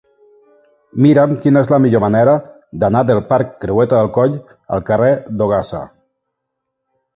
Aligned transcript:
Mira'm 1.05 1.35
quina 1.43 1.61
és 1.65 1.69
la 1.73 1.79
millor 1.83 2.01
manera 2.05 2.33
d'anar 2.85 3.03
del 3.11 3.21
parc 3.29 3.53
Creueta 3.67 4.01
del 4.01 4.11
Coll 4.19 4.35
al 4.79 4.85
carrer 4.91 5.13
d'Ogassa. 5.37 5.85